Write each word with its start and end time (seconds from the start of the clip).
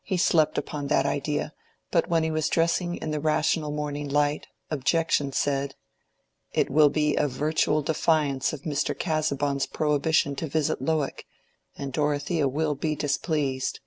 He 0.00 0.16
slept 0.16 0.56
upon 0.56 0.86
that 0.86 1.04
idea, 1.04 1.52
but 1.90 2.08
when 2.08 2.22
he 2.22 2.30
was 2.30 2.48
dressing 2.48 2.96
in 2.96 3.10
the 3.10 3.20
rational 3.20 3.70
morning 3.70 4.08
light, 4.08 4.46
Objection 4.70 5.32
said— 5.32 5.74
"That 6.54 6.70
will 6.70 6.88
be 6.88 7.14
a 7.14 7.28
virtual 7.28 7.82
defiance 7.82 8.54
of 8.54 8.62
Mr. 8.62 8.98
Casaubon's 8.98 9.66
prohibition 9.66 10.34
to 10.36 10.46
visit 10.46 10.80
Lowick, 10.80 11.26
and 11.76 11.92
Dorothea 11.92 12.48
will 12.48 12.74
be 12.74 12.96
displeased." 12.96 13.80